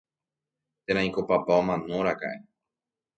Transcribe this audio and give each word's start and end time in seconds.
térãiko 0.85 1.21
papa 1.29 1.51
omanoraka'e 1.63 2.37